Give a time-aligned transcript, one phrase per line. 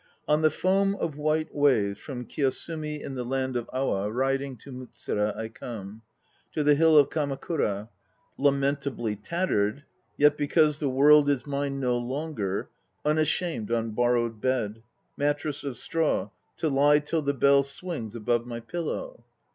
[0.27, 4.71] On the foam of white waves From Kiyosumi in the land of Awa riding To
[4.71, 6.01] Mutsura I come;
[6.53, 7.87] to the Hill of Kamakura,
[8.35, 9.83] Lamentably tattered,
[10.17, 12.71] yet because the World Is mine no longer,
[13.05, 14.81] unashamed on borrowed bed,
[15.17, 19.23] Mattress of straw, to lie till the bell swings Above my pillow.